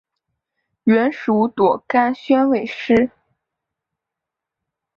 [0.85, 3.11] 元代属朵甘宣慰司。